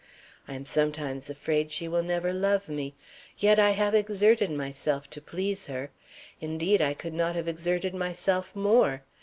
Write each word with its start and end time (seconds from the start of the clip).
I 0.47 0.55
am 0.55 0.65
sometimes 0.65 1.29
afraid 1.29 1.69
she 1.69 1.87
will 1.87 2.01
never 2.01 2.33
love 2.33 2.67
me. 2.67 2.95
Yet 3.37 3.59
I 3.59 3.69
have 3.77 3.93
exerted 3.93 4.49
myself 4.49 5.07
to 5.11 5.21
please 5.21 5.67
her. 5.67 5.91
Indeed, 6.39 6.81
I 6.81 6.95
could 6.95 7.13
not 7.13 7.35
have 7.35 7.47
exerted 7.47 7.93
myself 7.93 8.55
more. 8.55 9.03